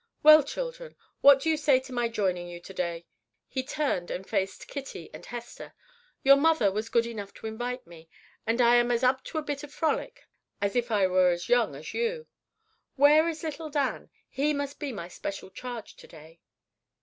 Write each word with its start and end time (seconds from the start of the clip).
"Well, 0.23 0.41
children, 0.41 0.95
what 1.19 1.41
do 1.41 1.47
you 1.51 1.55
say 1.55 1.79
to 1.81 1.93
my 1.93 2.07
joining 2.09 2.47
you 2.47 2.59
to 2.59 2.73
day?" 2.73 3.05
He 3.47 3.61
turned 3.61 4.09
and 4.09 4.27
faced 4.27 4.67
Kitty 4.67 5.11
and 5.13 5.23
Hester. 5.23 5.75
"Your 6.23 6.37
mother 6.37 6.71
was 6.71 6.89
good 6.89 7.05
enough 7.05 7.35
to 7.35 7.45
invite 7.45 7.85
me, 7.85 8.09
and 8.47 8.59
I 8.61 8.77
am 8.77 8.89
as 8.89 9.03
up 9.03 9.23
to 9.25 9.37
a 9.37 9.43
bit 9.43 9.61
of 9.61 9.71
frolic 9.71 10.25
as 10.59 10.75
if 10.75 10.89
I 10.89 11.05
were 11.05 11.29
as 11.29 11.49
young 11.49 11.75
as 11.75 11.93
you. 11.93 12.25
Where 12.95 13.29
is 13.29 13.43
little 13.43 13.69
Dan? 13.69 14.09
He 14.27 14.53
must 14.53 14.79
be 14.79 14.91
my 14.91 15.07
special 15.07 15.51
charge 15.51 15.95
to 15.97 16.07
day." 16.07 16.39